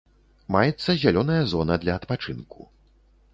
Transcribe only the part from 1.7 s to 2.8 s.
для адпачынку.